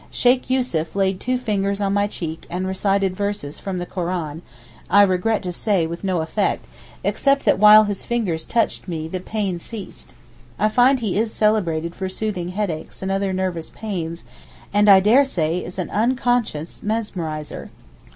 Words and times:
Sheykh 0.09 0.49
Yussuf 0.49 0.95
laid 0.95 1.19
two 1.19 1.37
fingers 1.37 1.79
on 1.79 1.93
my 1.93 2.07
cheek 2.07 2.47
and 2.49 2.65
recited 2.65 3.15
verses 3.15 3.59
from 3.59 3.77
the 3.77 3.85
Koran, 3.85 4.41
I 4.89 5.03
regret 5.03 5.43
to 5.43 5.51
say 5.51 5.85
with 5.85 6.03
no 6.03 6.21
effect, 6.21 6.65
except 7.03 7.45
that 7.45 7.59
while 7.59 7.83
his 7.83 8.03
fingers 8.03 8.43
touched 8.47 8.87
me 8.87 9.07
the 9.07 9.19
pain 9.19 9.59
ceased. 9.59 10.13
I 10.57 10.69
find 10.69 11.01
he 11.01 11.19
is 11.19 11.31
celebrated 11.31 11.93
for 11.93 12.09
soothing 12.09 12.47
headaches 12.49 13.03
and 13.03 13.11
other 13.11 13.31
nervous 13.31 13.69
pains, 13.69 14.23
and 14.73 14.89
I 14.89 15.01
daresay 15.01 15.59
is 15.59 15.77
an 15.77 15.91
unconscious 15.91 16.79
mesmeriser. 16.81 17.69